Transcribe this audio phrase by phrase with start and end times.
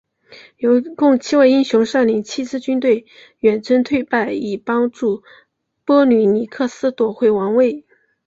[0.97, 3.05] 共七位英雄率领七支军队
[3.37, 5.21] 远征忒拜以帮助
[5.85, 7.85] 波吕尼克斯夺回王位。